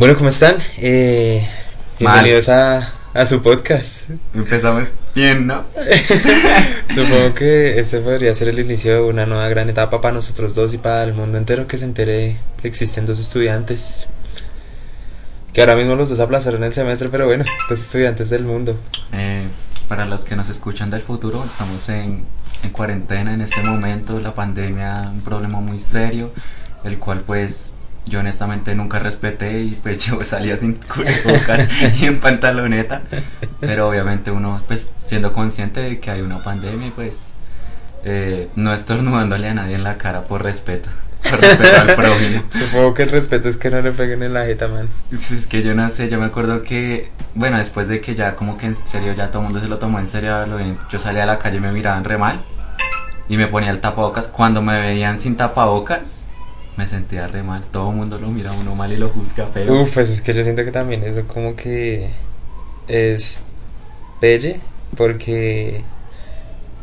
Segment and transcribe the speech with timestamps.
[0.00, 0.56] Bueno, ¿cómo están?
[0.78, 1.46] Eh,
[1.98, 4.08] bienvenidos a, a su podcast.
[4.32, 5.62] Empezamos bien, ¿no?
[6.88, 10.72] Supongo que este podría ser el inicio de una nueva gran etapa para nosotros dos
[10.72, 14.06] y para el mundo entero que se entere que existen dos estudiantes.
[15.52, 18.78] Que ahora mismo los dos aplazaron el semestre, pero bueno, dos estudiantes del mundo.
[19.12, 19.44] Eh,
[19.86, 22.24] para los que nos escuchan del futuro, estamos en,
[22.62, 26.32] en cuarentena en este momento, la pandemia, un problema muy serio,
[26.84, 27.74] el cual pues
[28.10, 31.68] yo honestamente nunca respeté y pues yo salía sin cubrebocas
[32.00, 33.02] y en pantaloneta,
[33.60, 37.30] pero obviamente uno pues siendo consciente de que hay una pandemia pues
[38.04, 40.90] eh, no estornudándole a nadie en la cara por respeto.
[41.22, 42.42] Por respeto al prójimo.
[42.50, 44.88] Supongo que el respeto es que no le peguen en la jeta, man.
[45.12, 48.36] Es es que yo no sé, yo me acuerdo que, bueno, después de que ya
[48.36, 50.58] como que en serio ya todo el mundo se lo tomó en serio, lo
[50.90, 52.40] yo salía a la calle y me miraban re mal
[53.28, 54.28] y me ponía el tapabocas.
[54.28, 56.26] Cuando me veían sin tapabocas,
[56.80, 57.62] me sentía re mal.
[57.70, 59.82] Todo el mundo lo mira a uno mal y lo juzga feo.
[59.82, 62.08] Uf, pues es que yo siento que también eso como que
[62.88, 63.40] es
[64.18, 64.60] pelle,
[64.96, 65.82] porque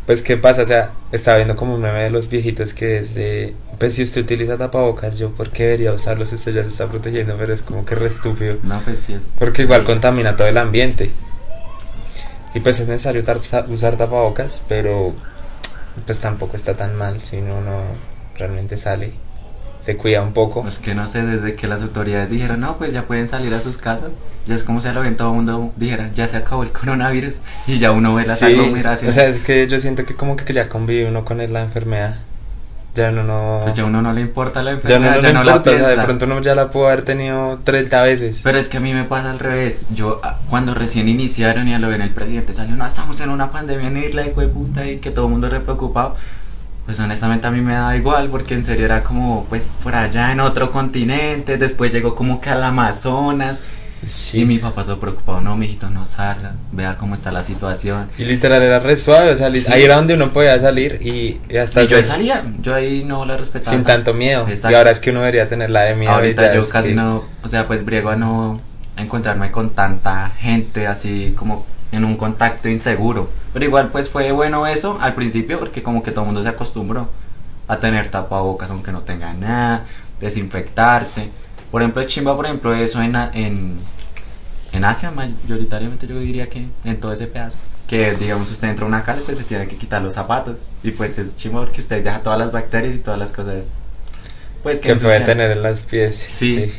[0.05, 3.15] pues qué pasa, o sea, estaba viendo como un meme de los viejitos que es
[3.15, 6.69] de, pues si usted utiliza tapabocas, yo por qué debería usarlo si usted ya se
[6.69, 9.33] está protegiendo, pero es como que re estúpido, No, pues sí es.
[9.39, 11.09] porque igual contamina todo el ambiente.
[12.53, 13.23] Y pues es necesario
[13.67, 15.13] usar tapabocas, pero
[16.05, 17.81] pues tampoco está tan mal si uno no
[18.37, 19.11] realmente sale,
[19.87, 20.63] se cuida un poco.
[20.63, 23.61] Pues que no sé, desde que las autoridades dijeron, no, pues ya pueden salir a
[23.61, 24.09] sus casas,
[24.45, 26.73] ya es como si a lo bien todo el mundo dijera, ya se acabó el
[26.73, 29.15] coronavirus y ya uno ve las Sí, aglomeraciones.
[29.15, 32.17] O sea, es que yo siento que como que ya convive uno con la enfermedad.
[32.95, 33.59] Ya uno no...
[33.63, 35.55] pues ya uno no le importa la ya enfermedad, no, ya le no, importa, la
[35.55, 36.01] o sea, piensa.
[36.01, 38.41] de pronto uno ya la pudo haber tenido 30 veces.
[38.43, 39.85] Pero es que a mí me pasa al revés.
[39.93, 43.29] Yo, ah, cuando recién iniciaron y a lo ven el presidente salió, no, estamos en
[43.29, 46.17] una pandemia en hijo de puta, y que todo el mundo re preocupado.
[46.87, 50.31] Pues honestamente a mí me da igual, porque en serio era como, pues por allá
[50.31, 53.59] en otro continente, después llegó como que al Amazonas.
[54.05, 54.41] Sí.
[54.41, 58.09] Y mi papá todo preocupado, no, mijito, no salga, vea cómo está la situación.
[58.17, 59.65] Y literal era re suave, o sea, Sí.
[59.71, 63.03] ahí era donde uno podía salir y, y hasta Y yo se- salía, yo ahí
[63.03, 63.75] no la respetaba.
[63.75, 64.45] sin tanto miedo.
[64.47, 64.71] Exacto.
[64.71, 66.13] Y ahora es que uno debería tener la de miedo.
[66.13, 68.61] Ahorita yo casi que- no, o sea, pues briego a no
[68.95, 73.29] encontrarme con tanta gente así como en un contacto inseguro.
[73.53, 76.49] Pero igual pues fue bueno eso al principio porque como que todo el mundo se
[76.49, 77.09] acostumbró
[77.67, 79.85] a tener tapabocas aunque no tenga nada,
[80.19, 81.29] desinfectarse.
[81.71, 83.77] Por ejemplo, es chimba, por ejemplo, eso en, en,
[84.71, 87.57] en Asia mayoritariamente yo diría que en todo ese pedazo.
[87.87, 90.91] Que digamos usted entra a una casa pues se tiene que quitar los zapatos y
[90.91, 93.71] pues es chimba porque usted deja todas las bacterias y todas las cosas
[94.63, 95.25] pues que puede ensucian.
[95.25, 96.15] tener en las pies.
[96.17, 96.73] Sí.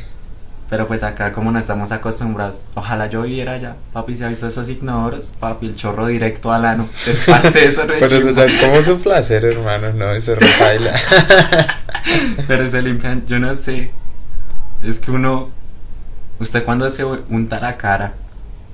[0.69, 3.75] Pero pues acá como no estamos acostumbrados, ojalá yo viviera allá.
[3.91, 5.33] Papi, ¿se ha visto esos ignoros?
[5.39, 6.87] Papi, el chorro directo al ano.
[7.07, 10.47] Esparce eso, re Pero eso ya es como su placer, hermano, no, eso es re
[10.59, 10.93] baila.
[12.47, 13.91] Pero se limpian, yo no sé.
[14.83, 15.49] Es que uno,
[16.39, 18.13] usted cuando se unta la cara,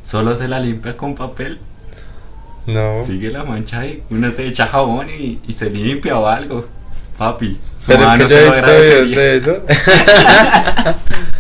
[0.04, 1.60] solo se la limpia con papel.
[2.68, 3.00] No.
[3.00, 4.04] Sigue la mancha ahí.
[4.10, 6.66] Uno se echa jabón y, y se limpia o algo.
[7.18, 9.64] Papi, su Pero es que yo se he visto videos de eso.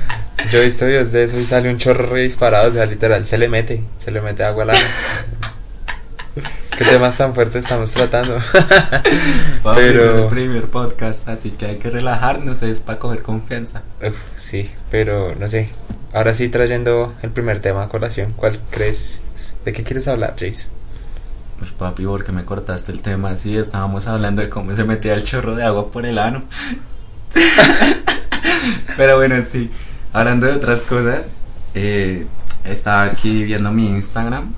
[0.52, 3.26] yo he visto videos de eso y sale un chorro re disparado, o sea, literal,
[3.26, 4.80] se le mete, se le mete agua al ano.
[6.78, 8.38] ¿Qué temas tan fuertes estamos tratando?
[9.64, 13.84] Papi, ese es el primer podcast, así que hay que relajarnos, es para coger confianza.
[14.06, 15.70] Uf, sí, pero no sé.
[16.14, 19.22] Ahora sí, trayendo el primer tema a colación, ¿cuál crees?
[19.64, 20.70] ¿De qué quieres hablar, Jason?
[21.60, 23.58] Pues papi, ¿por qué me cortaste el tema así?
[23.58, 26.44] Estábamos hablando de cómo se metía el chorro de agua por el ano.
[28.98, 29.70] Pero bueno, sí.
[30.16, 31.42] Hablando de otras cosas,
[31.74, 32.26] eh,
[32.64, 34.54] estaba aquí viendo mi Instagram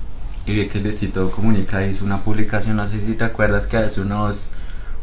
[0.46, 4.00] y vi que Luisito Comunica hizo una publicación, no sé si te acuerdas que hace
[4.00, 4.52] unos,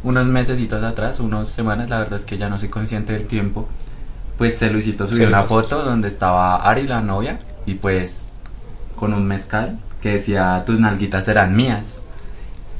[0.01, 3.67] unos mesecitos atrás, unas semanas, la verdad es que ya no soy consciente del tiempo,
[4.37, 8.29] pues eh, Luisito subió Sí, una foto donde estaba Ari, la novia, y pues
[8.95, 11.99] con un mezcal que decía tus nalguitas serán mías.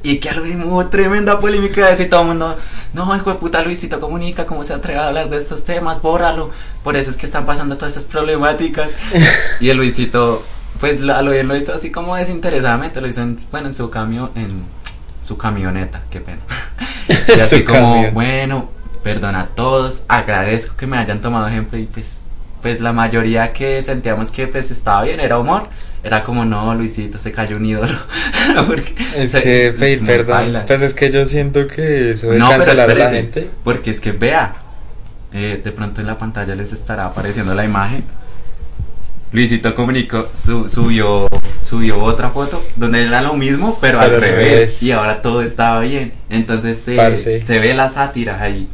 [0.08, 2.56] Y que algo hubo tremenda polémica de y todo el mundo,
[2.94, 6.00] no, hijo de puta Luisito comunica, ¿cómo se atreve a hablar de estos temas?
[6.00, 6.50] Bórralo.
[6.84, 8.88] Por eso es que están pasando todas estas problemáticas.
[9.60, 10.44] y el Luisito,
[10.78, 13.90] pues lo- a lo lo hizo así como desinteresadamente, lo hizo en, bueno, en su
[13.90, 14.62] cambio, en
[15.24, 16.38] su camioneta, qué pena.
[17.36, 18.14] y así como, camión.
[18.14, 18.70] bueno,
[19.02, 22.20] perdona a todos, agradezco que me hayan tomado ejemplo y pues,
[22.66, 25.62] pues la mayoría que sentíamos que pues estaba bien, era humor.
[26.02, 27.96] Era como, no, Luisito, se cayó un ídolo.
[28.66, 30.62] Porque Es se- que pedir perdón.
[30.66, 33.48] Pues es que yo siento que eso de No, pero cancelar a la gente.
[33.62, 34.56] Porque es que vea,
[35.32, 38.02] eh, de pronto en la pantalla les estará apareciendo la imagen.
[39.30, 41.28] Luisito comunicó, su- subió,
[41.62, 44.48] subió otra foto donde era lo mismo, pero, Pero al revés.
[44.50, 44.82] revés.
[44.82, 46.14] Y ahora todo estaba bien.
[46.30, 47.44] Entonces se, Parce.
[47.44, 48.68] se ve la sátira ahí.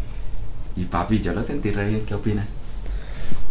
[0.76, 2.02] Y papi, yo lo sentí re bien.
[2.06, 2.61] ¿Qué opinas?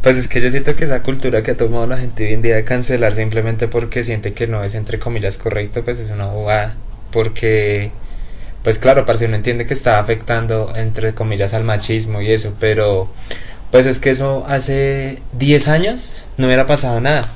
[0.02, 2.42] Pues es que yo siento que esa cultura que ha tomado la gente hoy en
[2.42, 6.26] día de cancelar simplemente porque siente que no es entre comillas correcto, pues es una
[6.26, 6.76] bobada.
[7.12, 7.92] Porque,
[8.64, 12.56] pues claro, para si uno entiende que está afectando entre comillas al machismo y eso,
[12.60, 13.12] pero
[13.70, 17.28] pues es que eso hace 10 años no hubiera pasado nada.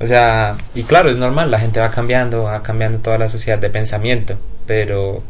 [0.00, 3.60] O sea, y claro, es normal, la gente va cambiando, va cambiando toda la sociedad
[3.60, 5.22] de pensamiento, pero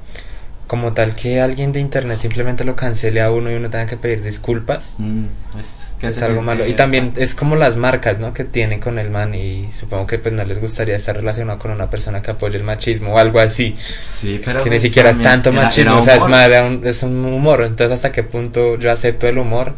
[0.72, 3.98] como tal que alguien de internet simplemente lo cancele a uno y uno tenga que
[3.98, 5.26] pedir disculpas, Mm,
[5.60, 6.66] es que es algo malo.
[6.66, 8.32] Y también es como las marcas, ¿no?
[8.32, 11.72] Que tienen con el man y supongo que pues no les gustaría estar relacionado con
[11.72, 13.76] una persona que apoye el machismo o algo así.
[14.00, 17.02] Sí, pero que ni siquiera es tanto machismo, era o sea, es, más, un- es
[17.02, 17.64] un humor.
[17.66, 19.74] Entonces, ¿hasta qué punto yo acepto el humor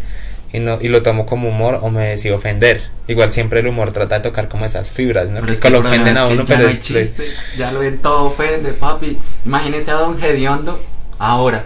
[0.54, 2.82] y no y lo tomo como humor o me decido ofender?
[3.08, 5.34] Igual siempre el humor trata de tocar como esas fibras, ¿no?
[5.34, 6.80] Pero que es que lo ofenden a uno, ya pero no es.
[6.80, 7.24] chiste,
[7.58, 9.18] ya lo ven todo ofende, papi.
[9.44, 10.80] Imagínese a Don Gediondo
[11.18, 11.64] ahora.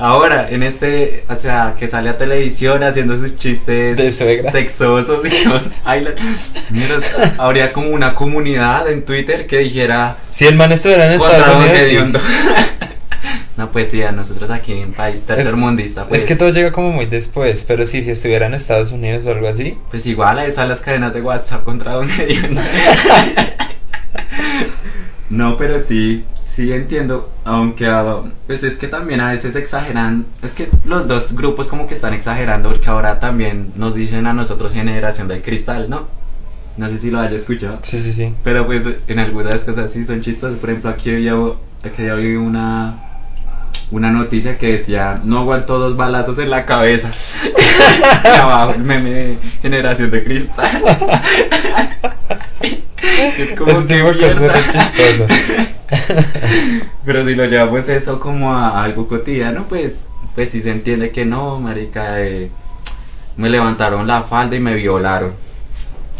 [0.00, 5.30] Ahora, en este, o sea, que sale a televisión haciendo sus chistes De sexosos y.
[6.70, 6.96] Mira,
[7.38, 11.62] habría como una comunidad en Twitter que dijera Si el man estuviera en Estados Don
[11.62, 12.22] Unidos.
[13.58, 16.92] no, pues sí, a nosotros aquí en país tercermundista, pues, Es que todo llega como
[16.92, 19.76] muy después, pero sí, si estuviera en Estados Unidos o algo así.
[19.90, 22.60] pues igual ahí están las cadenas de WhatsApp contra Don Hediondo.
[25.30, 27.86] No, pero sí, sí entiendo, aunque
[28.46, 32.14] pues es que también a veces exageran, es que los dos grupos como que están
[32.14, 36.06] exagerando porque ahora también nos dicen a nosotros generación del cristal, ¿no?
[36.78, 38.32] No sé si lo haya escuchado, Sí, sí, sí.
[38.42, 41.34] pero pues en algunas cosas sí son chistosas, por ejemplo aquí había,
[41.84, 42.96] aquí había una
[43.90, 47.10] una noticia que decía no aguantó dos balazos en la cabeza
[48.24, 50.70] y abajo el meme de generación de cristal
[53.38, 54.02] es como Ese que
[54.72, 55.30] chistosas.
[57.04, 61.24] Pero si lo llevamos eso como a algo cotidiano, pues, pues sí se entiende que
[61.24, 62.50] no, marica, eh,
[63.36, 65.32] me levantaron la falda y me violaron.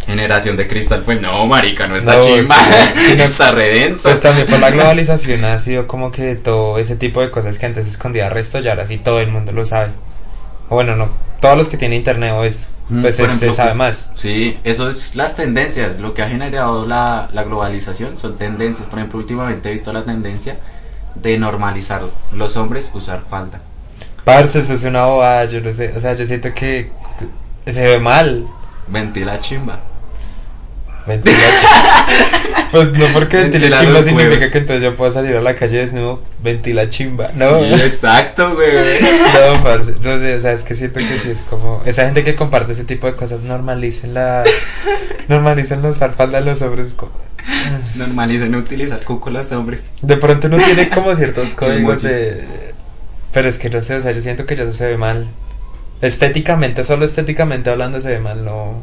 [0.08, 3.22] Generación de cristal, pues no, marica, no está No, chimba, sí, sí, no.
[3.24, 4.00] está redenso.
[4.04, 7.66] Pues también por la globalización ha sido como que todo ese tipo de cosas que
[7.66, 9.90] antes escondía resto, ya ahora sí todo el mundo lo sabe.
[10.70, 11.10] O bueno, no,
[11.40, 14.12] todos los que tienen internet o esto, Mm, pues se- sabe pues, más.
[14.16, 18.88] Sí, eso es las tendencias, lo que ha generado la, la globalización son tendencias.
[18.88, 20.56] Por ejemplo, últimamente he visto la tendencia
[21.14, 22.00] de normalizar
[22.32, 23.60] los hombres usar falda.
[24.24, 26.90] Parce, eso es una bobada, yo no sé, o sea, yo siento que
[27.66, 28.46] se ve mal.
[28.86, 29.80] Ventila chimba.
[31.08, 32.06] Mentira, chimba.
[32.70, 36.22] Pues no porque ventila chimba significa que entonces yo puedo salir a la calle desnudo,
[36.42, 37.30] ventila chimba.
[37.34, 38.68] No, Sí, exacto, güey.
[39.56, 39.94] no, parce.
[40.02, 41.82] No sé, o sea, es que siento que sí es como.
[41.86, 44.44] Esa gente que comparte ese tipo de cosas, normalicen la.
[45.28, 46.92] normalicen los falda a los hombres.
[46.94, 47.12] como-
[47.96, 49.84] Normalicen utilizar cuco los hombres.
[50.02, 52.44] De pronto uno tiene como ciertos códigos de.
[53.32, 55.26] Pero es que no sé, o sea, yo siento que ya eso se ve mal.
[56.02, 58.82] Estéticamente, solo estéticamente hablando se ve mal, no.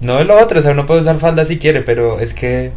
[0.00, 2.72] No de lo otro, o sea, uno puede usar falda si quiere, pero es que.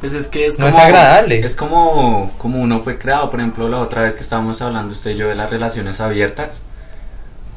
[0.00, 0.78] Pues es que es No como.
[0.78, 1.40] es agradable.
[1.40, 3.30] Es como, como uno fue creado.
[3.30, 6.62] Por ejemplo, la otra vez que estábamos hablando usted y yo de las relaciones abiertas.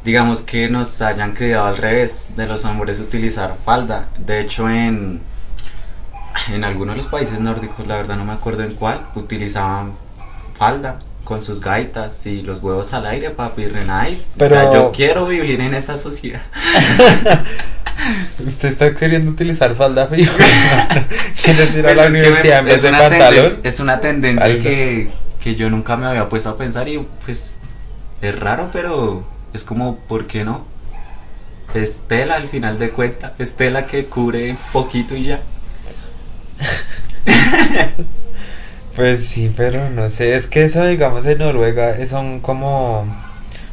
[0.04, 4.08] Digamos que nos hayan criado al revés de los hombres utilizar falda.
[4.18, 5.22] De hecho, en.
[6.54, 9.92] En algunos de los países nórdicos, la verdad no me acuerdo en cuál, utilizaban
[10.58, 11.00] falda
[11.30, 14.26] con sus gaitas y los huevos al aire, papi, re nice.
[14.36, 16.42] O sea, Pero- yo quiero vivir en esa sociedad.
[18.44, 20.34] Usted está queriendo utilizar falda fijo.
[21.44, 23.30] ¿Quieres ir a la es que universidad en me- vez es de una pantalón?
[23.44, 24.64] tendencia- es una tendencia Algo.
[24.64, 27.60] que, que yo nunca me había puesto a pensar y pues
[28.22, 30.66] es raro, pero es como, ¿por qué no?
[31.76, 35.42] Es tela al final de cuentas, es tela que cubre poquito y ya.
[39.00, 43.06] Pues sí, pero no sé, es que eso, digamos, en Noruega eh, son como,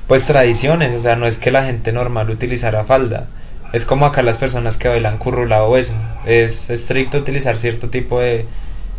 [0.07, 3.27] pues tradiciones, o sea, no es que la gente normal utilizara falda,
[3.73, 5.95] es como acá las personas que bailan currula o eso,
[6.27, 8.47] es estricto utilizar cierto tipo de,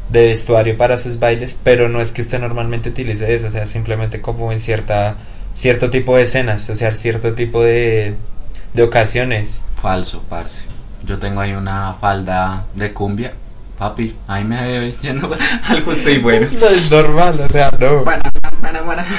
[0.09, 3.65] de vestuario para sus bailes, pero no es que usted normalmente utilice eso, o sea,
[3.65, 5.15] simplemente como en cierta,
[5.53, 8.15] cierto tipo de escenas, o sea, cierto tipo de,
[8.73, 9.61] de ocasiones.
[9.81, 10.65] Falso, parce.
[11.05, 13.31] Yo tengo ahí una falda de cumbia.
[13.77, 15.29] Papi, ahí me veo yendo
[15.67, 16.47] al justo y bueno.
[16.59, 18.03] No es normal, o sea, no.
[18.03, 18.23] Bueno,
[18.61, 19.03] bueno, bueno.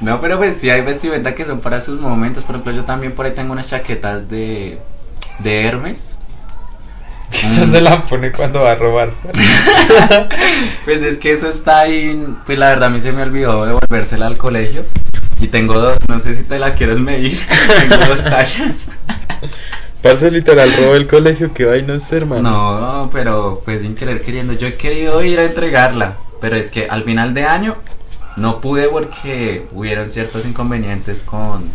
[0.00, 2.44] No, pero pues sí hay vestimenta que son para sus momentos.
[2.44, 4.78] Por ejemplo, yo también por ahí tengo unas chaquetas de,
[5.40, 6.16] de Hermes.
[7.32, 9.12] Eso se la pone cuando va a robar.
[10.84, 12.26] Pues es que eso está ahí.
[12.46, 14.84] Pues la verdad a mí se me olvidó devolvérsela al colegio.
[15.40, 17.40] Y tengo dos, no sé si te la quieres medir.
[17.88, 18.98] tengo dos tallas.
[20.02, 22.42] Parce literal robó el colegio, que vaina usted, hermano.
[22.50, 24.54] No, pero pues sin querer queriendo.
[24.54, 26.16] Yo he querido ir a entregarla.
[26.40, 27.76] Pero es que al final de año
[28.36, 31.68] no pude porque hubieron ciertos inconvenientes con,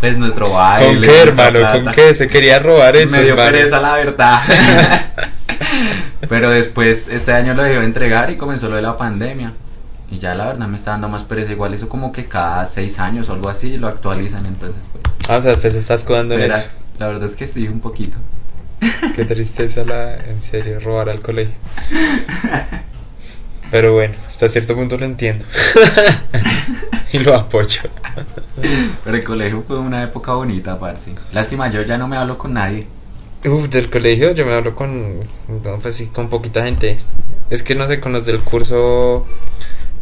[0.00, 0.88] pues nuestro baile.
[0.88, 1.60] ¿Con qué, hermano?
[1.60, 1.92] ¿Con plata.
[1.92, 2.14] qué?
[2.14, 3.52] Se quería robar eso, Me dio hermano.
[3.52, 4.40] pereza, la verdad.
[6.28, 9.52] Pero después, este año lo dejó de entregar y comenzó lo de la pandemia.
[10.10, 11.52] Y ya la verdad me está dando más pereza.
[11.52, 14.46] Igual eso como que cada seis años o algo así lo actualizan.
[14.46, 15.14] Entonces, pues.
[15.28, 16.64] Ah, o sea, usted se está escudando en eso.
[17.02, 18.16] La verdad es que sí, un poquito.
[19.16, 21.56] Qué tristeza, la, en serio, robar al colegio.
[23.72, 25.44] Pero bueno, hasta cierto punto lo entiendo.
[27.12, 27.80] y lo apoyo.
[29.02, 31.12] Pero el colegio fue una época bonita, parce.
[31.32, 32.86] Lástima, yo ya no me hablo con nadie.
[33.46, 35.18] Uf, del colegio yo me hablo con,
[35.48, 37.00] no, pues sí, con poquita gente.
[37.50, 39.26] Es que no sé, con los del curso,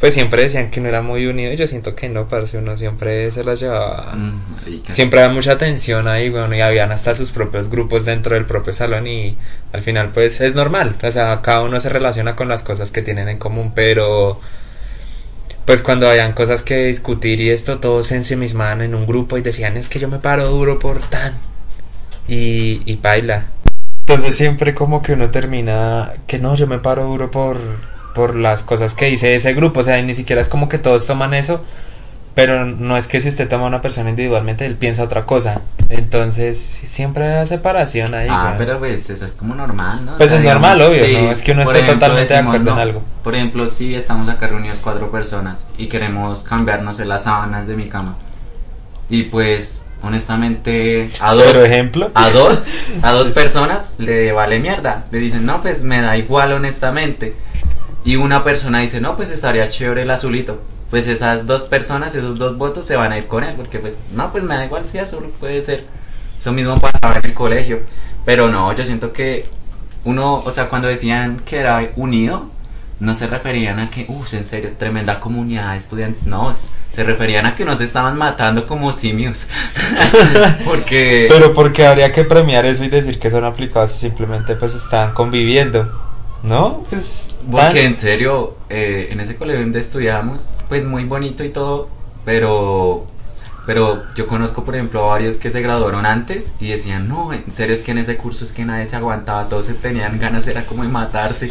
[0.00, 1.52] pues siempre decían que no era muy unido.
[1.52, 4.14] y Yo siento que no, parce, uno siempre se las llevaba.
[4.14, 4.40] Mm.
[4.88, 8.72] Siempre había mucha tensión ahí, bueno, y habían hasta sus propios grupos dentro del propio
[8.72, 9.36] salón y
[9.74, 13.02] al final pues es normal, o sea, cada uno se relaciona con las cosas que
[13.02, 14.40] tienen en común, pero
[15.66, 19.42] pues cuando habían cosas que discutir y esto, todos se ensimismaban en un grupo y
[19.42, 21.34] decían es que yo me paro duro por tan
[22.26, 23.46] y, y baila.
[24.06, 27.58] Entonces siempre como que uno termina que no, yo me paro duro por,
[28.14, 30.78] por las cosas que dice ese grupo, o sea, y ni siquiera es como que
[30.78, 31.64] todos toman eso,
[32.34, 35.60] pero no es que si usted toma a una persona individualmente, él piensa otra cosa.
[35.88, 38.28] Entonces, siempre hay separación ahí.
[38.30, 40.14] Ah, pero pues eso es como normal, ¿no?
[40.14, 41.30] O Pues es normal, obvio, sí, ¿no?
[41.32, 43.02] Es que uno por esté ejemplo, totalmente de decimos acuerdo en algo.
[43.24, 47.74] Por ejemplo, si estamos acá reunidos cuatro personas y queremos cambiarnos en las sábanas de
[47.74, 48.16] mi cama.
[49.08, 52.12] Y pues, honestamente, a dos, ejemplo.
[52.14, 52.64] a dos,
[53.02, 55.04] a dos personas le vale mierda.
[55.10, 57.34] Le dicen, no, pues me da igual, honestamente.
[58.04, 60.60] Y una persona dice, no, pues estaría chévere el azulito.
[60.90, 63.54] Pues esas dos personas, esos dos votos se van a ir con él.
[63.56, 65.84] Porque pues, no, pues me da igual si azul puede ser.
[66.38, 67.80] Eso mismo pasaba en el colegio.
[68.24, 69.44] Pero no, yo siento que
[70.04, 72.50] uno, o sea, cuando decían que era unido,
[73.00, 76.28] no se referían a que, uff, en serio, tremenda comunidad estudiantil.
[76.28, 76.52] No,
[76.92, 79.48] se referían a que nos estaban matando como simios.
[80.64, 81.26] Porque.
[81.30, 85.12] Pero porque habría que premiar eso y decir que son aplicados y simplemente pues están
[85.12, 86.09] conviviendo.
[86.42, 86.84] ¿No?
[86.88, 87.28] Pues.
[87.50, 91.88] Porque tan- en serio, eh, en ese colegio donde estudiábamos, pues muy bonito y todo,
[92.24, 93.06] pero
[93.66, 97.50] pero yo conozco, por ejemplo, a varios que se graduaron antes y decían, no, en
[97.52, 100.46] serio es que en ese curso es que nadie se aguantaba, todos se tenían ganas,
[100.48, 101.48] era como de matarse.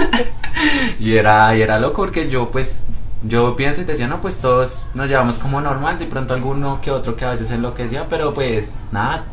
[0.98, 2.84] y era y era loco porque yo pues
[3.22, 6.90] yo pienso y decía, no, pues todos nos llevamos como normal, de pronto alguno que
[6.90, 9.24] otro que a veces enloquecía, pero pues nada,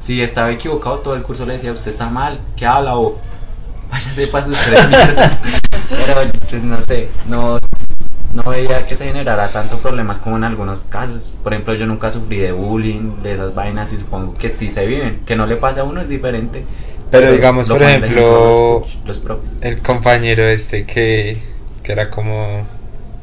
[0.00, 2.96] si estaba equivocado, todo el curso le decía, usted está mal, ¿qué habla?
[2.96, 3.18] O
[3.90, 5.40] váyase para sus tres mierdas.
[5.88, 7.58] Pero pues no sé, no,
[8.32, 11.34] no veía que se generara tanto problemas como en algunos casos.
[11.42, 14.86] Por ejemplo, yo nunca sufrí de bullying, de esas vainas y supongo que sí se
[14.86, 15.20] viven.
[15.26, 16.64] Que no le pase a uno es diferente.
[17.10, 21.38] Pero digamos, lo por ejemplo, los, los el compañero este que,
[21.82, 22.66] que era como,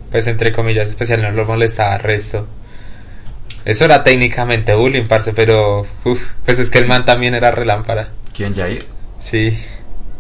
[0.10, 2.48] pues entre comillas especial, no lo molestaba resto.
[3.65, 8.10] Eso era técnicamente bullying, parce, pero uf, pues es que el man también era relámpara.
[8.36, 8.86] ¿Quién, Jair?
[9.20, 9.58] Sí.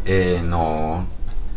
[0.05, 1.05] Eh, no,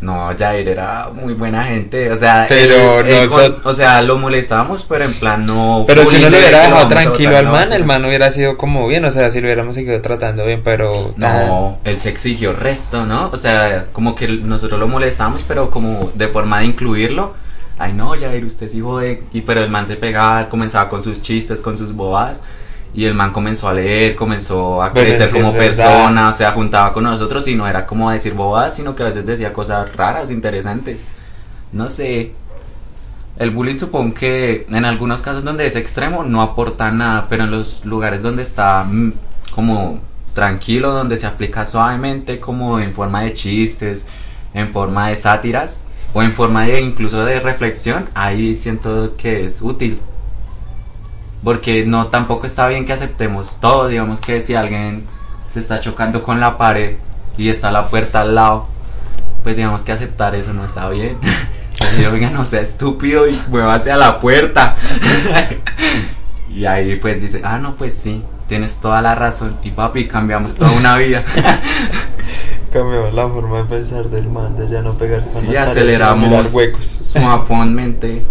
[0.01, 4.17] no, Jair era muy buena gente, o sea, Pero él- él con- o sea, lo
[4.17, 5.83] molestábamos, pero en plan no.
[5.87, 9.03] Pero si no lo hubiera dejado tranquilo al man, el man hubiera sido como bien,
[9.05, 11.13] o sea, si lo hubiéramos seguido tratando bien, pero...
[11.17, 13.29] No, él se exigió resto, ¿no?
[13.33, 17.33] O sea, como que nosotros lo molestamos, pero como de forma de incluirlo.
[17.79, 19.23] Ay, no, Jair, usted es hijo de.
[19.33, 22.39] Y pero el man se pegaba, comenzaba con sus chistes, con sus bobadas.
[22.93, 25.85] Y el man comenzó a leer, comenzó a Pero crecer como es verdad.
[25.85, 29.07] persona, o sea, juntaba con nosotros y no era como decir bobadas, sino que a
[29.07, 31.03] veces decía cosas raras, interesantes.
[31.71, 32.33] No sé.
[33.37, 37.51] El bullying supongo que en algunos casos donde es extremo no aporta nada, pero en
[37.51, 39.13] los lugares donde está mm,
[39.51, 39.99] como
[40.33, 44.05] tranquilo, donde se aplica suavemente, como en forma de chistes,
[44.53, 49.61] en forma de sátiras o en forma de incluso de reflexión, ahí siento que es
[49.61, 49.99] útil.
[51.43, 55.05] Porque no tampoco está bien que aceptemos todo, digamos que si alguien
[55.53, 56.95] se está chocando con la pared
[57.37, 58.63] y está la puerta al lado,
[59.43, 61.17] pues digamos que aceptar eso no está bien.
[61.97, 64.75] Y yo, oiga, no sea estúpido y muévase a la puerta.
[66.49, 69.57] y ahí pues dice, ah, no, pues sí, tienes toda la razón.
[69.63, 71.23] Y papi, cambiamos toda una vida.
[72.73, 76.85] Cambiamos la forma de pensar del man, de ya no pegarse sí, aceleramos huecos.
[76.85, 78.25] suavemente.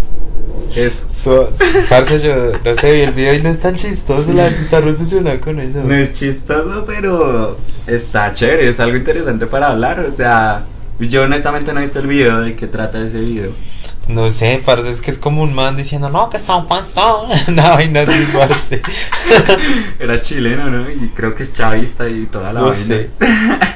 [0.74, 1.04] Eso.
[1.10, 1.50] So,
[1.88, 4.78] parce, yo no sé, vi el video y no es tan chistoso, la gente está
[4.78, 5.82] obsesionada con eso.
[5.84, 10.00] No es chistoso, pero está chévere, es algo interesante para hablar.
[10.00, 10.64] O sea,
[10.98, 13.50] yo honestamente no he visto el video de qué trata ese video.
[14.08, 17.28] No sé, parce, es que es como un man diciendo, no, que son panzón.
[17.48, 18.80] No, vaina así, parce.
[19.98, 20.88] Era chileno, ¿no?
[20.90, 22.84] Y creo que es chavista y toda la No vaina.
[22.84, 23.10] sé.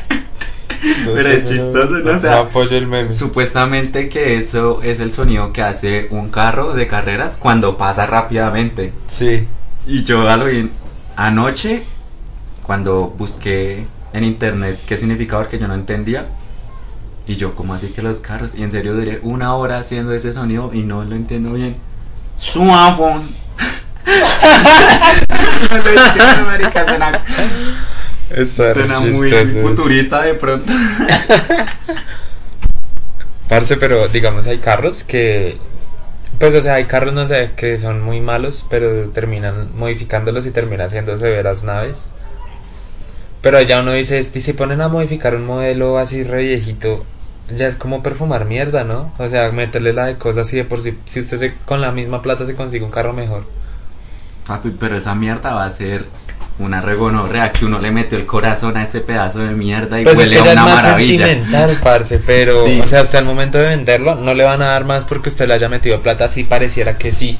[0.83, 2.13] No Pero sé, es chistoso, ¿no?
[2.13, 3.13] O sea, no apoyo el meme.
[3.13, 8.93] Supuestamente que eso es el sonido que hace un carro de carreras cuando pasa rápidamente.
[9.07, 9.47] Sí.
[9.87, 10.71] Y yo a lo bien,
[11.17, 11.85] anoche,
[12.63, 16.27] cuando busqué en internet qué significaba porque yo no entendía,
[17.27, 18.55] y yo, como así que los carros?
[18.55, 21.77] Y en serio duré una hora haciendo ese sonido y no lo entiendo bien.
[22.37, 23.29] Suavon.
[25.71, 27.90] no
[28.47, 30.71] suena, muy futurista de pronto.
[33.49, 35.57] Parce, pero digamos hay carros que
[36.39, 40.51] pues o sea, hay carros no sé que son muy malos, pero terminan modificándolos y
[40.51, 42.09] terminan siendo severas naves.
[43.43, 47.05] Pero allá uno dice, si se ponen a modificar un modelo así re viejito,
[47.55, 49.13] ya es como perfumar mierda, ¿no?
[49.19, 50.97] O sea, meterle la de cosas así de por sí.
[51.05, 53.45] Si usted se, con la misma plata se consigue un carro mejor.
[54.47, 56.07] Papi, pero esa mierda va a ser
[56.59, 60.15] una regonorrea que uno le metió el corazón a ese pedazo de mierda y Pues
[60.19, 61.27] es huele que a ya es una más maravilla.
[61.27, 62.81] sentimental, parce, pero, Sí.
[62.83, 65.49] o sea, hasta el momento de venderlo no le van a dar más porque usted
[65.49, 67.39] le haya metido plata, sí pareciera que sí.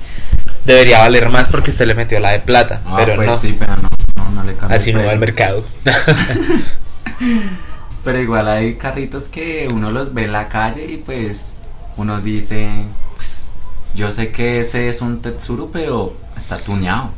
[0.65, 3.39] Debería valer más porque usted le metió la de plata, Ah, pero pues no.
[3.39, 5.35] sí, pero no, no, no le cambia Así el no va al precio.
[5.37, 5.65] mercado.
[8.03, 11.59] Pero igual hay carritos que uno los ve en la calle y pues
[11.99, 12.71] uno dice,
[13.17, 13.51] pues
[13.95, 17.11] yo sé que ese es un Tetsuru, pero está tuñado.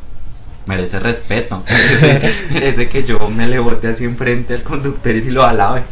[0.65, 1.63] Merece respeto.
[1.69, 5.83] Merece, merece que yo me le bote así enfrente al conductor y lo alabe.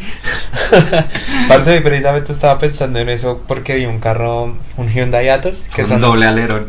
[1.47, 5.85] Parce, precisamente estaba pensando en eso porque vi un carro, un Hyundai Atos, que Con
[5.85, 6.67] son un doble alerón.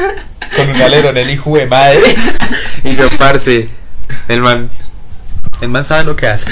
[0.56, 2.00] con un alerón el hijo de madre.
[2.84, 3.68] Y yo, parce,
[4.28, 4.70] el man,
[5.60, 6.46] el man sabe lo que hace.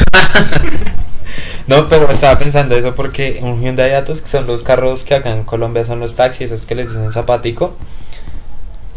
[1.67, 5.31] No, pero estaba pensando eso porque un Hyundai Atos, que son los carros que acá
[5.31, 7.77] en Colombia son los taxis, esos que les dicen zapatico.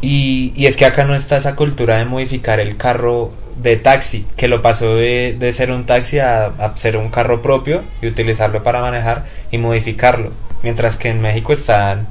[0.05, 4.27] Y, y es que acá no está esa cultura de modificar el carro de taxi,
[4.35, 8.07] que lo pasó de, de ser un taxi a, a ser un carro propio y
[8.07, 10.33] utilizarlo para manejar y modificarlo.
[10.61, 12.09] Mientras que en México están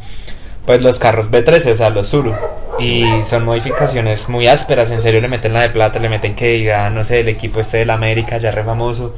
[0.65, 2.35] pues los carros B13, o sea, los Suru.
[2.79, 6.53] Y son modificaciones muy ásperas, en serio le meten la de plata, le meten que
[6.53, 9.15] diga, no sé, el equipo este del América, ya re famoso,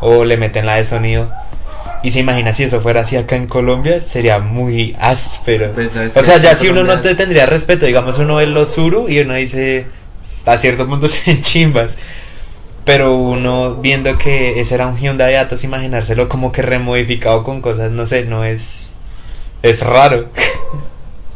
[0.00, 1.32] o le meten la de sonido.
[2.02, 5.72] Y se imagina si eso fuera así acá en Colombia, sería muy áspero.
[5.72, 8.70] Pues, ¿sabes o sea, ya si uno no te tendría respeto, digamos, uno ve los
[8.72, 9.86] Suru y uno dice,
[10.46, 11.98] a cierto punto se ven chimbas.
[12.84, 17.90] Pero uno viendo que ese era un Hyundai Atos, imaginárselo como que remodificado con cosas,
[17.90, 18.92] no sé, no es.
[19.62, 20.28] Es raro.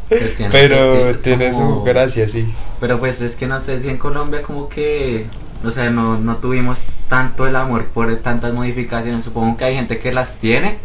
[0.09, 2.51] Pues tiene Pero tiene como- su gracia, sí.
[2.79, 5.25] Pero pues es que no sé si en Colombia como que,
[5.63, 9.23] o sea, no, no tuvimos tanto el amor por tantas modificaciones.
[9.23, 10.79] Supongo que hay gente que las tiene,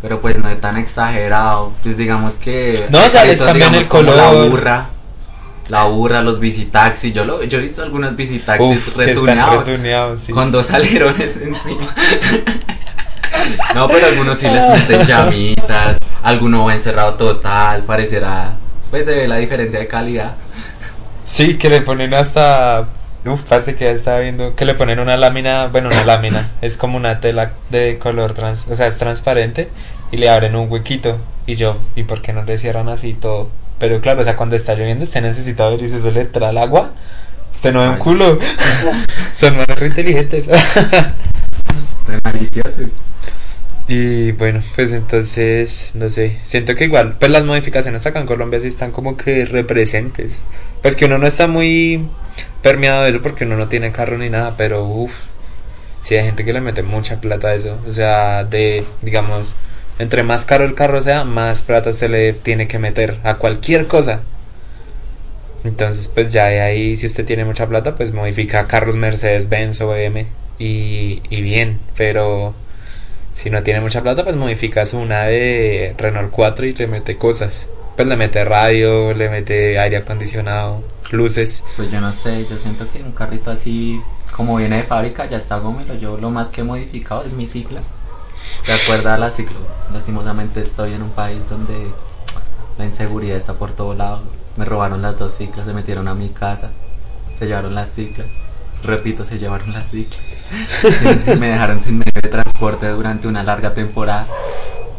[0.00, 1.72] pero pues no es tan exagerado.
[1.82, 2.86] Pues digamos que...
[2.90, 4.16] No, o sea, les cambian el color.
[4.16, 4.86] La burra,
[5.68, 7.12] la burra, los visitaxis.
[7.12, 9.66] Yo, lo, yo he visto algunos visitaxis Uf, retuneados.
[9.66, 10.32] retuneados, sí.
[10.32, 11.94] Con dos alerones encima.
[13.74, 18.52] No, pero algunos sí les meten llamitas, alguno va encerrado total, parecerá,
[18.90, 20.34] pues se ve la diferencia de calidad.
[21.24, 22.86] Sí, que le ponen hasta.
[23.24, 24.56] Uf, parece que ya estaba viendo.
[24.56, 25.68] Que le ponen una lámina.
[25.68, 26.50] Bueno, una lámina.
[26.60, 28.66] Es como una tela de color trans.
[28.68, 29.68] O sea, es transparente.
[30.10, 31.18] Y le abren un huequito.
[31.46, 33.50] Y yo, ¿y por qué no le cierran así todo?
[33.78, 36.50] Pero claro, o sea, cuando está lloviendo, usted necesita ver y si eso le entra
[36.50, 36.92] el agua.
[37.52, 38.38] Usted no ve un culo.
[39.34, 40.48] Son re inteligentes.
[42.24, 42.90] Maliciosos.
[43.88, 48.60] Y bueno, pues entonces, no sé, siento que igual, pues las modificaciones acá en Colombia
[48.60, 50.42] sí están como que representes.
[50.80, 52.08] Pues que uno no está muy
[52.62, 55.12] permeado de eso porque uno no tiene carro ni nada, pero uff,
[56.00, 57.78] sí hay gente que le mete mucha plata a eso.
[57.86, 59.54] O sea, de, digamos,
[59.98, 63.86] entre más caro el carro sea, más plata se le tiene que meter a cualquier
[63.86, 64.22] cosa.
[65.64, 69.80] Entonces, pues ya de ahí, si usted tiene mucha plata, pues modifica carros Mercedes, Benz
[69.80, 70.26] o BM
[70.58, 72.54] y, y bien, pero
[73.34, 77.68] si no tiene mucha plata, pues modificas una de Renault 4 y le mete cosas.
[77.96, 81.64] Pues le mete radio, le mete aire acondicionado, luces.
[81.76, 84.00] Pues yo no sé, yo siento que un carrito así
[84.32, 85.94] como viene de fábrica ya está gómelo.
[85.94, 87.82] Yo lo más que he modificado es mi cicla.
[88.64, 89.58] ¿Te acuerdas la ciclo?
[89.92, 91.92] Lastimosamente estoy en un país donde
[92.78, 94.22] la inseguridad está por todo lado.
[94.56, 96.70] Me robaron las dos ciclas, se metieron a mi casa,
[97.38, 98.26] se llevaron las ciclas.
[98.82, 100.22] Repito, se llevaron las ciclas.
[101.38, 104.26] me dejaron sin medio de transporte durante una larga temporada.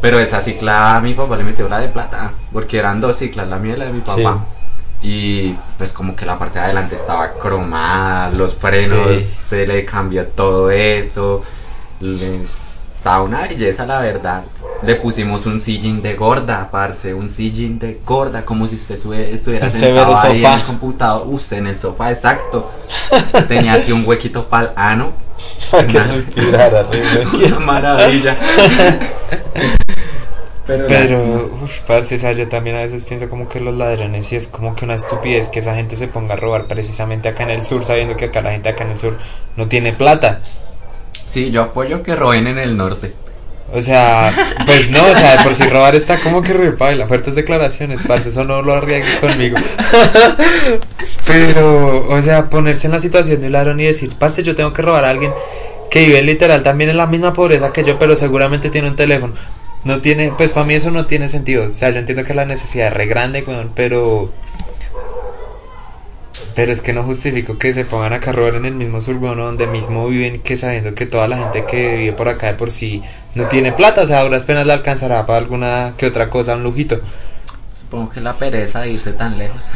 [0.04, 3.48] Pero esa cicla a mi papá le metió la de plata, porque eran dos ciclas,
[3.48, 4.46] la mía y la de mi papá.
[5.02, 9.20] Y pues como que la parte de adelante estaba cromada, los frenos, Sí.
[9.22, 11.42] se le cambió todo eso.
[12.02, 12.73] Les-
[13.04, 14.44] Estaba una belleza, la verdad.
[14.82, 19.70] Le pusimos un sillín de gorda, parce, un sillín de gorda, como si usted estuviera
[19.70, 20.56] sentado ahí en sofá.
[20.56, 22.72] el computador, usted en el sofá, exacto.
[23.50, 25.12] Tenía así un huequito para el ano.
[25.74, 28.38] Una- maravilla.
[30.66, 31.50] Pero, Pero,
[31.86, 34.78] parce, o sea, yo también a veces pienso como que los ladrones sí es como
[34.78, 37.84] que una estupidez que esa gente se ponga a robar precisamente acá en el sur,
[37.84, 39.18] sabiendo que acá la gente acá en el sur
[39.58, 40.40] no tiene plata.
[41.26, 43.14] Sí, yo apoyo que roben en el norte.
[43.76, 44.32] O sea,
[44.68, 48.44] pues no, o sea, por si robar está como que repaila, fuertes declaraciones, parce, eso
[48.44, 49.58] no lo arriesgue conmigo.
[51.26, 54.74] Pero, o sea, ponerse en la situación de un ladrón y decir, parce, yo tengo
[54.74, 55.34] que robar a alguien
[55.90, 59.34] que vive literal también en la misma pobreza que yo, pero seguramente tiene un teléfono.
[59.84, 61.70] No tiene, pues para mí eso no tiene sentido.
[61.72, 64.32] O sea, yo entiendo que la necesidad es re grande, weón, pero.
[66.56, 69.66] Pero es que no justifico que se pongan a robar en el mismo suburbano donde
[69.66, 73.02] mismo viven, que sabiendo que toda la gente que vive por acá de por sí
[73.36, 76.56] no tiene plata, o sea, a duras penas le alcanzará para alguna que otra cosa,
[76.56, 77.00] un lujito.
[77.74, 79.66] Supongo que la pereza de irse tan lejos.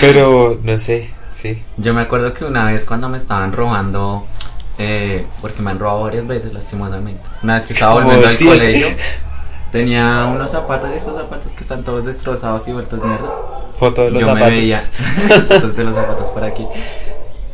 [0.00, 1.62] Pero, no sé, sí.
[1.76, 4.24] Yo me acuerdo que una vez cuando me estaban robando,
[4.78, 7.22] eh, porque me han robado varias veces lastimosamente.
[7.42, 8.86] Una vez que estaba volviendo al colegio,
[9.72, 13.28] tenía unos zapatos, esos zapatos que están todos destrozados y vueltos mierda.
[13.78, 14.50] Foto de los yo zapatos.
[14.50, 14.78] me veía
[15.48, 16.66] fotos de los zapatos por aquí.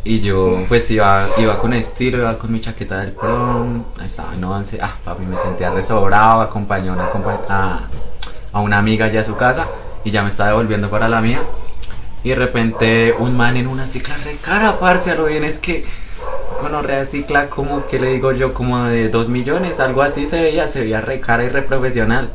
[0.05, 4.45] Y yo pues iba, iba con estilo, iba con mi chaqueta del prom, estaba en
[4.45, 7.09] once, ah papi me sentía resobrado, acompañé a una,
[7.49, 7.81] a,
[8.53, 9.67] a una amiga ya a su casa
[10.05, 11.41] y ya me estaba devolviendo para la mía.
[12.23, 15.59] Y de repente un man en una cicla re cara, parce, a lo bien es
[15.59, 15.85] que
[16.61, 20.41] con horrea cicla como que le digo yo como de 2 millones, algo así se
[20.41, 22.31] veía, se veía re cara y re profesional.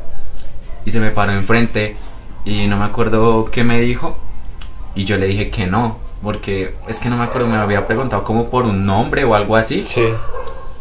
[0.85, 1.97] Y se me paró enfrente
[2.49, 4.17] y no me acuerdo qué me dijo
[4.95, 8.23] y yo le dije que no, porque es que no me acuerdo, me había preguntado
[8.23, 9.83] como por un nombre o algo así.
[9.83, 10.03] Sí.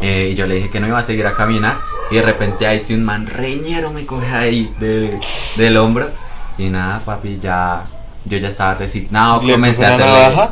[0.00, 1.76] Eh, y yo le dije que no iba a seguir a caminar.
[2.11, 5.18] Y de repente ahí sí un man reñero me coge ahí de-
[5.57, 6.09] del hombro.
[6.57, 7.85] Y nada, papi, ya.
[8.24, 9.42] Yo ya estaba resignado.
[9.42, 10.48] ¿Le Comencé a hacerle.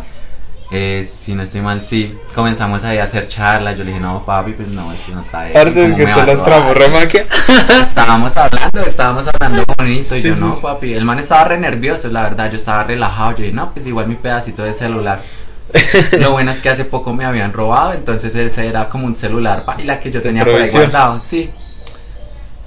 [0.72, 2.16] Eh, si no estoy mal, sí.
[2.34, 3.76] Comenzamos ahí a hacer charlas.
[3.78, 5.46] Yo le dije, no, papi, pues no, eso no está.
[5.52, 7.24] Parce, ¿cómo que a las robar?" tramo remaquia.
[7.80, 10.16] Estábamos hablando, estábamos hablando bonito.
[10.16, 10.58] y yo, sí, no, sí.
[10.62, 10.92] papi.
[10.94, 12.50] El man estaba re nervioso, la verdad.
[12.50, 13.32] Yo estaba relajado.
[13.32, 15.20] Yo dije, no, pues igual mi pedacito de celular.
[16.18, 19.64] Lo bueno es que hace poco me habían robado, entonces ese era como un celular
[19.66, 21.50] baila que yo tenía por ahí guardado, sí.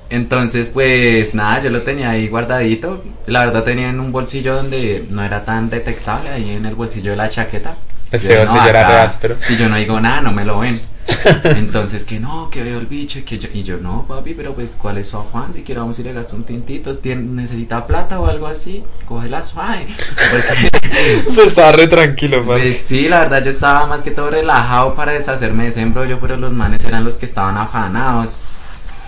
[0.09, 3.03] Entonces, pues nada, yo lo tenía ahí guardadito.
[3.27, 7.11] La verdad tenía en un bolsillo donde no era tan detectable, ahí en el bolsillo
[7.11, 7.75] de la chaqueta.
[8.11, 9.37] Ese Yo, bolsillo era áspero.
[9.41, 10.81] Si yo no digo nada, no me lo ven.
[11.57, 14.53] Entonces, que no, que veo el bicho y que yo, y yo no, papi, pero
[14.53, 15.53] pues, ¿cuál es su afán?
[15.53, 18.83] Si quiero vamos y le gasto un tintito, ¿tiene- ¿necesita plata o algo así?
[19.05, 19.87] Cógela suave.
[20.31, 20.69] Porque
[21.27, 22.73] Eso estaba re tranquilo, pues parce.
[22.87, 26.37] sí, la verdad yo estaba más que todo relajado para deshacerme de ese embrollo, pero
[26.37, 28.45] los manes eran los que estaban afanados.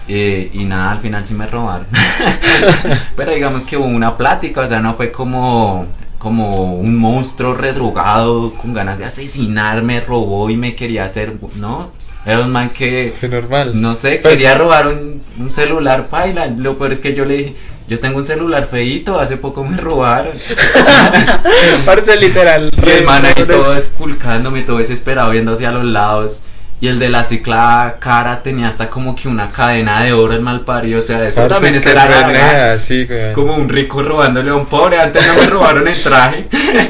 [0.08, 1.88] Eh, y nada, al final sí me robaron.
[3.16, 5.86] pero digamos que hubo una plática, o sea, no fue como,
[6.22, 11.90] como un monstruo redrogado con ganas de asesinar, me robó y me quería hacer, no.
[12.24, 13.82] Era un man que, normal.
[13.82, 16.46] no sé, Pues- quería robar un, un celular, paila.
[16.46, 17.56] Lo peor es que yo le dije,
[17.88, 20.34] yo tengo un celular feito, hace poco me robaron.
[21.86, 22.72] Parce, literal.
[22.86, 26.42] Y el man ahí todo esculcándome, todo desesperado, viendo hacia los lados.
[26.82, 30.42] Y el de la cicla cara tenía hasta como que una cadena de oro el
[30.42, 30.98] mal parido.
[31.00, 32.32] O sea, eso Parce, también es era re larga.
[32.32, 35.00] nea, sí, Es como un rico robándole a un pobre.
[35.00, 36.48] Antes no me robaron el traje.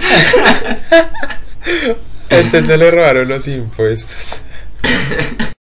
[2.30, 4.36] Entonces no le robaron los impuestos.